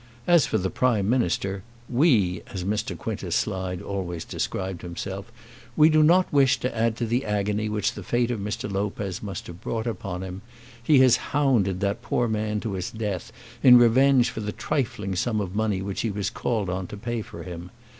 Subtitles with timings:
[0.25, 2.97] As for the Prime Minister, "We," as Mr.
[2.97, 5.31] Quintus Slide always described himself,
[5.77, 8.67] "We do not wish to add to the agony which the fate of Mr.
[8.67, 10.41] Lopez must have brought upon him.
[10.81, 15.39] He has hounded that poor man to his death in revenge for the trifling sum
[15.39, 17.69] of money which he was called on to pay for him.